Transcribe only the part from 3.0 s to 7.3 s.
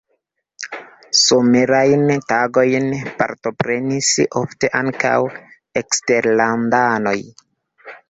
partoprenis ofte ankaŭ eksterlandanoj.